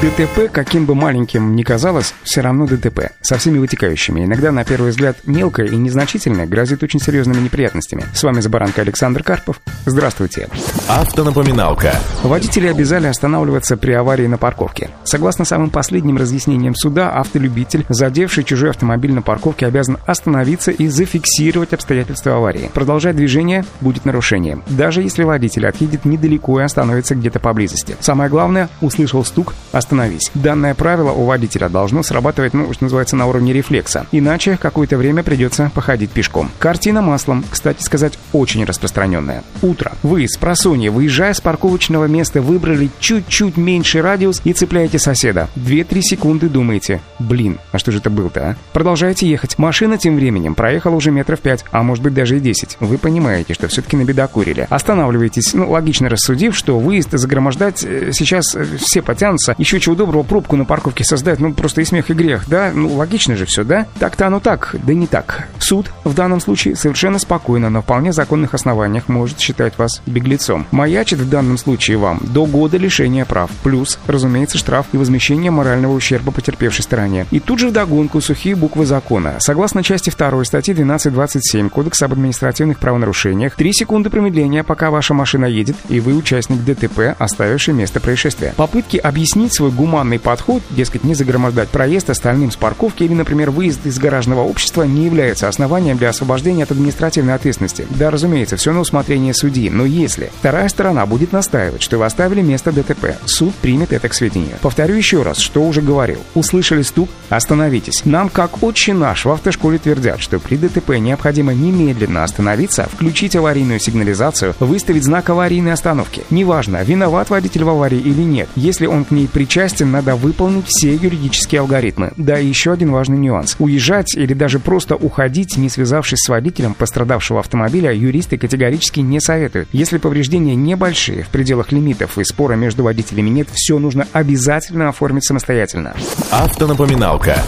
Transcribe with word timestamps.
ДТП, 0.00 0.48
каким 0.52 0.86
бы 0.86 0.94
маленьким 0.94 1.56
ни 1.56 1.64
казалось, 1.64 2.14
все 2.22 2.40
равно 2.40 2.66
ДТП, 2.66 3.10
со 3.20 3.36
всеми 3.36 3.58
вытекающими. 3.58 4.24
Иногда, 4.24 4.52
на 4.52 4.64
первый 4.64 4.90
взгляд, 4.90 5.16
мелкое 5.24 5.66
и 5.66 5.74
незначительное 5.74 6.46
грозит 6.46 6.84
очень 6.84 7.00
серьезными 7.00 7.40
неприятностями. 7.40 8.04
С 8.14 8.22
вами 8.22 8.40
Забаранка 8.40 8.82
Александр 8.82 9.24
Карпов. 9.24 9.60
Здравствуйте. 9.86 10.48
Автонапоминалка. 10.86 11.96
Водители 12.22 12.68
обязали 12.68 13.08
останавливаться 13.08 13.76
при 13.76 13.90
аварии 13.90 14.28
на 14.28 14.38
парковке. 14.38 14.90
Согласно 15.02 15.44
самым 15.44 15.70
последним 15.70 16.16
разъяснениям 16.16 16.76
суда, 16.76 17.10
автолюбитель, 17.10 17.84
задевший 17.88 18.44
чужой 18.44 18.70
автомобиль 18.70 19.12
на 19.12 19.22
парковке, 19.22 19.66
обязан 19.66 19.98
остановиться 20.06 20.70
и 20.70 20.86
зафиксировать 20.86 21.72
обстоятельства 21.72 22.36
аварии. 22.36 22.70
Продолжать 22.72 23.16
движение 23.16 23.64
будет 23.80 24.04
нарушением, 24.04 24.62
даже 24.68 25.02
если 25.02 25.24
водитель 25.24 25.66
отъедет 25.66 26.04
недалеко 26.04 26.60
и 26.60 26.62
остановится 26.62 27.16
где-то 27.16 27.40
поблизости. 27.40 27.96
Самое 27.98 28.30
главное, 28.30 28.68
услышал 28.80 29.24
стук, 29.24 29.54
остановись. 29.88 30.30
Данное 30.34 30.74
правило 30.74 31.12
у 31.12 31.24
водителя 31.24 31.70
должно 31.70 32.02
срабатывать, 32.02 32.52
ну, 32.52 32.70
что 32.74 32.84
называется, 32.84 33.16
на 33.16 33.26
уровне 33.26 33.54
рефлекса. 33.54 34.06
Иначе 34.12 34.58
какое-то 34.60 34.98
время 34.98 35.22
придется 35.22 35.70
походить 35.74 36.10
пешком. 36.10 36.50
Картина 36.58 37.00
маслом, 37.00 37.42
кстати 37.48 37.82
сказать, 37.82 38.18
очень 38.34 38.64
распространенная. 38.64 39.44
Утро. 39.62 39.92
Вы 40.02 40.28
с 40.28 40.36
просонья, 40.36 40.90
выезжая 40.90 41.32
с 41.32 41.40
парковочного 41.40 42.04
места, 42.04 42.42
выбрали 42.42 42.90
чуть-чуть 43.00 43.56
меньший 43.56 44.02
радиус 44.02 44.42
и 44.44 44.52
цепляете 44.52 44.98
соседа. 44.98 45.48
2-3 45.56 46.00
секунды 46.02 46.50
думаете, 46.50 47.00
блин, 47.18 47.58
а 47.72 47.78
что 47.78 47.90
же 47.90 47.98
это 47.98 48.10
было-то, 48.10 48.40
а? 48.40 48.56
Продолжаете 48.74 49.26
ехать. 49.26 49.56
Машина 49.58 49.96
тем 49.96 50.16
временем 50.16 50.54
проехала 50.54 50.96
уже 50.96 51.10
метров 51.10 51.40
5, 51.40 51.64
а 51.70 51.82
может 51.82 52.04
быть 52.04 52.12
даже 52.12 52.36
и 52.36 52.40
10. 52.40 52.76
Вы 52.80 52.98
понимаете, 52.98 53.54
что 53.54 53.68
все-таки 53.68 53.96
на 53.96 54.04
беда 54.04 54.26
курили. 54.26 54.66
Останавливаетесь, 54.68 55.54
ну, 55.54 55.70
логично 55.70 56.10
рассудив, 56.10 56.54
что 56.54 56.78
выезд 56.78 57.12
загромождать 57.12 57.82
э, 57.84 58.10
сейчас 58.12 58.54
э, 58.54 58.66
все 58.78 59.00
потянутся, 59.00 59.54
еще 59.56 59.77
чего 59.80 59.94
доброго 59.94 60.22
пробку 60.22 60.56
на 60.56 60.64
парковке 60.64 61.04
создать, 61.04 61.40
ну, 61.40 61.52
просто 61.52 61.80
и 61.80 61.84
смех, 61.84 62.10
и 62.10 62.14
грех, 62.14 62.44
да? 62.48 62.70
Ну, 62.74 62.94
логично 62.94 63.36
же 63.36 63.46
все, 63.46 63.64
да? 63.64 63.86
Так-то 63.98 64.26
оно 64.26 64.40
так, 64.40 64.74
да 64.84 64.94
не 64.94 65.06
так. 65.06 65.48
Суд 65.68 65.90
в 66.04 66.14
данном 66.14 66.40
случае 66.40 66.76
совершенно 66.76 67.18
спокойно, 67.18 67.68
на 67.68 67.82
вполне 67.82 68.10
законных 68.10 68.54
основаниях 68.54 69.06
может 69.08 69.38
считать 69.38 69.76
вас 69.76 70.00
беглецом. 70.06 70.66
Маячит 70.70 71.18
в 71.18 71.28
данном 71.28 71.58
случае 71.58 71.98
вам 71.98 72.20
до 72.22 72.46
года 72.46 72.78
лишения 72.78 73.26
прав, 73.26 73.50
плюс, 73.62 73.98
разумеется, 74.06 74.56
штраф 74.56 74.86
и 74.92 74.96
возмещение 74.96 75.50
морального 75.50 75.92
ущерба 75.92 76.32
потерпевшей 76.32 76.84
стороне. 76.84 77.26
И 77.30 77.38
тут 77.38 77.58
же 77.58 77.68
вдогонку 77.68 78.22
сухие 78.22 78.56
буквы 78.56 78.86
закона. 78.86 79.34
Согласно 79.40 79.82
части 79.82 80.08
2 80.08 80.42
статьи 80.44 80.72
12.27 80.72 81.68
Кодекса 81.68 82.06
об 82.06 82.14
административных 82.14 82.78
правонарушениях, 82.78 83.54
3 83.54 83.72
секунды 83.74 84.08
промедления, 84.08 84.62
пока 84.62 84.90
ваша 84.90 85.12
машина 85.12 85.44
едет, 85.44 85.76
и 85.90 86.00
вы 86.00 86.14
участник 86.14 86.64
ДТП, 86.64 87.14
оставивший 87.18 87.74
место 87.74 88.00
происшествия. 88.00 88.54
Попытки 88.56 88.96
объяснить 88.96 89.52
свой 89.52 89.70
гуманный 89.70 90.18
подход, 90.18 90.62
дескать, 90.70 91.04
не 91.04 91.12
загромождать 91.12 91.68
проезд 91.68 92.08
остальным 92.08 92.50
с 92.50 92.56
парковки 92.56 93.02
или, 93.02 93.12
например, 93.12 93.50
выезд 93.50 93.84
из 93.84 93.98
гаражного 93.98 94.40
общества 94.40 94.84
не 94.84 95.04
является 95.04 95.46
основанием 95.46 95.57
для 95.58 96.08
освобождения 96.10 96.62
от 96.64 96.70
административной 96.70 97.34
ответственности. 97.34 97.86
Да, 97.90 98.10
разумеется, 98.10 98.56
все 98.56 98.72
на 98.72 98.80
усмотрение 98.80 99.34
судьи, 99.34 99.70
но 99.70 99.84
если 99.84 100.30
вторая 100.38 100.68
сторона 100.68 101.06
будет 101.06 101.32
настаивать, 101.32 101.82
что 101.82 101.98
вы 101.98 102.04
оставили 102.04 102.40
место 102.40 102.72
ДТП, 102.72 103.16
суд 103.26 103.54
примет 103.56 103.92
это 103.92 104.08
к 104.08 104.14
сведению. 104.14 104.56
Повторю 104.60 104.94
еще 104.94 105.22
раз, 105.22 105.38
что 105.38 105.62
уже 105.62 105.82
говорил. 105.82 106.18
Услышали 106.34 106.82
стук? 106.82 107.08
Остановитесь. 107.28 108.04
Нам, 108.04 108.28
как 108.28 108.62
отче 108.62 108.94
наш, 108.94 109.24
в 109.24 109.30
автошколе 109.30 109.78
твердят, 109.78 110.20
что 110.20 110.38
при 110.38 110.56
ДТП 110.56 110.98
необходимо 110.98 111.52
немедленно 111.54 112.24
остановиться, 112.24 112.88
включить 112.90 113.36
аварийную 113.36 113.80
сигнализацию, 113.80 114.54
выставить 114.60 115.04
знак 115.04 115.30
аварийной 115.30 115.72
остановки. 115.72 116.22
Неважно, 116.30 116.82
виноват 116.82 117.30
водитель 117.30 117.64
в 117.64 117.68
аварии 117.68 117.98
или 117.98 118.22
нет, 118.22 118.48
если 118.56 118.86
он 118.86 119.04
к 119.04 119.10
ней 119.10 119.28
причастен, 119.28 119.90
надо 119.90 120.16
выполнить 120.16 120.66
все 120.66 120.94
юридические 120.94 121.60
алгоритмы. 121.60 122.12
Да, 122.16 122.38
и 122.38 122.46
еще 122.46 122.72
один 122.72 122.90
важный 122.90 123.18
нюанс. 123.18 123.56
Уезжать 123.58 124.14
или 124.16 124.34
даже 124.34 124.58
просто 124.58 124.96
уходить, 124.96 125.47
не 125.56 125.68
связавшись 125.68 126.20
с 126.20 126.28
водителем 126.28 126.74
пострадавшего 126.74 127.40
автомобиля, 127.40 127.92
юристы 127.92 128.36
категорически 128.36 129.00
не 129.00 129.20
советуют. 129.20 129.68
Если 129.72 129.98
повреждения 129.98 130.54
небольшие, 130.54 131.22
в 131.22 131.28
пределах 131.28 131.72
лимитов 131.72 132.18
и 132.18 132.24
спора 132.24 132.54
между 132.54 132.82
водителями 132.82 133.30
нет, 133.30 133.48
все 133.52 133.78
нужно 133.78 134.06
обязательно 134.12 134.88
оформить 134.88 135.24
самостоятельно. 135.24 135.94
Автонапоминалка. 136.30 137.42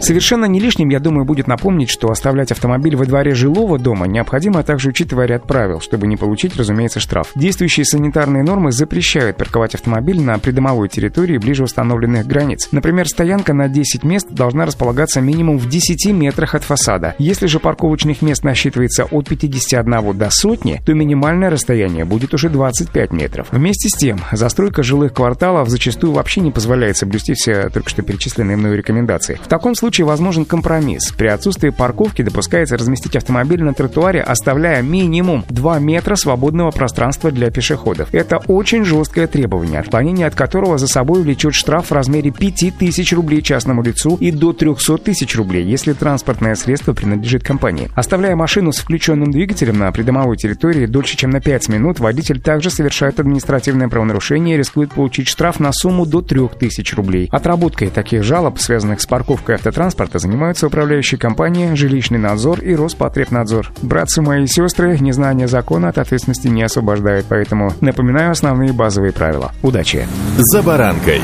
Совершенно 0.00 0.46
не 0.46 0.60
лишним, 0.60 0.88
я 0.88 0.98
думаю, 0.98 1.24
будет 1.24 1.46
напомнить, 1.46 1.90
что 1.90 2.10
оставлять 2.10 2.50
автомобиль 2.52 2.96
во 2.96 3.04
дворе 3.04 3.34
жилого 3.34 3.78
дома 3.78 4.06
необходимо, 4.06 4.60
а 4.60 4.62
также 4.62 4.88
учитывая 4.88 5.26
ряд 5.26 5.46
правил, 5.46 5.80
чтобы 5.80 6.06
не 6.06 6.16
получить, 6.16 6.56
разумеется, 6.56 7.00
штраф. 7.00 7.32
Действующие 7.34 7.84
санитарные 7.84 8.42
нормы 8.42 8.72
запрещают 8.72 9.36
парковать 9.36 9.74
автомобиль 9.74 10.20
на 10.20 10.38
придомовой 10.38 10.88
территории 10.88 11.38
ближе 11.38 11.64
установленных 11.64 12.26
границ. 12.26 12.68
Например, 12.72 13.06
стоянка 13.06 13.52
на 13.52 13.68
10 13.68 14.02
мест 14.02 14.28
должна 14.30 14.64
располагаться 14.64 15.20
минимум 15.20 15.58
в 15.58 15.68
10 15.68 16.12
метрах 16.12 16.54
от 16.54 16.64
фасада. 16.64 17.14
Если 17.18 17.46
же 17.46 17.60
парковочных 17.60 18.22
мест 18.22 18.42
насчитывается 18.42 19.04
от 19.04 19.28
51 19.28 20.16
до 20.16 20.30
сотни, 20.30 20.80
то 20.84 20.94
минимальное 20.94 21.50
расстояние 21.50 22.04
будет 22.04 22.32
уже 22.32 22.48
25 22.48 23.12
метров. 23.12 23.48
Вместе 23.50 23.88
с 23.88 23.98
тем, 23.98 24.18
застройка 24.32 24.82
жилых 24.82 25.12
кварталов 25.12 25.68
зачастую 25.68 26.14
вообще 26.14 26.40
не 26.40 26.50
позволяет 26.50 26.96
соблюсти 26.96 27.34
все 27.34 27.68
только 27.68 27.90
что 27.90 28.02
перечисленные 28.02 28.56
мной 28.56 28.76
рекомендации. 28.76 29.38
В 29.42 29.48
таком 29.48 29.74
случае 29.74 29.89
случае 29.90 30.06
возможен 30.06 30.44
компромисс. 30.44 31.10
При 31.10 31.26
отсутствии 31.26 31.70
парковки 31.70 32.22
допускается 32.22 32.76
разместить 32.76 33.16
автомобиль 33.16 33.60
на 33.64 33.74
тротуаре, 33.74 34.20
оставляя 34.20 34.82
минимум 34.82 35.44
2 35.48 35.80
метра 35.80 36.14
свободного 36.14 36.70
пространства 36.70 37.32
для 37.32 37.50
пешеходов. 37.50 38.08
Это 38.12 38.38
очень 38.46 38.84
жесткое 38.84 39.26
требование, 39.26 39.80
отклонение 39.80 40.28
от 40.28 40.36
которого 40.36 40.78
за 40.78 40.86
собой 40.86 41.22
влечет 41.22 41.54
штраф 41.54 41.86
в 41.90 41.92
размере 41.92 42.30
5000 42.30 43.12
рублей 43.14 43.42
частному 43.42 43.82
лицу 43.82 44.16
и 44.20 44.30
до 44.30 44.52
300 44.52 44.98
тысяч 44.98 45.34
рублей, 45.34 45.64
если 45.64 45.92
транспортное 45.92 46.54
средство 46.54 46.92
принадлежит 46.92 47.42
компании. 47.42 47.90
Оставляя 47.96 48.36
машину 48.36 48.70
с 48.70 48.78
включенным 48.78 49.32
двигателем 49.32 49.76
на 49.76 49.90
придомовой 49.90 50.36
территории 50.36 50.86
дольше, 50.86 51.16
чем 51.16 51.30
на 51.30 51.40
5 51.40 51.68
минут, 51.68 51.98
водитель 51.98 52.40
также 52.40 52.70
совершает 52.70 53.18
административное 53.18 53.88
правонарушение 53.88 54.54
и 54.54 54.58
рискует 54.58 54.92
получить 54.92 55.26
штраф 55.26 55.58
на 55.58 55.72
сумму 55.72 56.06
до 56.06 56.22
3000 56.22 56.94
рублей. 56.94 57.28
Отработкой 57.32 57.88
таких 57.88 58.22
жалоб, 58.22 58.60
связанных 58.60 59.00
с 59.00 59.06
парковкой 59.06 59.56
автотранспорта, 59.56 59.79
транспорта 59.80 60.18
занимаются 60.18 60.66
управляющие 60.66 61.18
компании, 61.18 61.72
жилищный 61.72 62.18
надзор 62.18 62.60
и 62.60 62.74
Роспотребнадзор. 62.74 63.72
Братцы 63.80 64.20
мои 64.20 64.44
и 64.44 64.46
сестры, 64.46 64.98
незнание 64.98 65.48
закона 65.48 65.88
от 65.88 65.96
ответственности 65.96 66.48
не 66.48 66.62
освобождает, 66.62 67.24
поэтому 67.30 67.72
напоминаю 67.80 68.32
основные 68.32 68.74
базовые 68.74 69.14
правила. 69.14 69.52
Удачи! 69.62 70.06
За 70.36 70.62
баранкой. 70.62 71.22